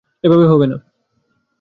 [0.23, 0.77] এভাবে হবে না।